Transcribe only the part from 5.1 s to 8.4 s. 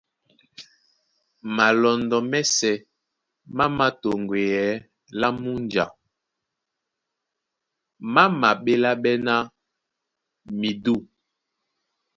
lá múnja, má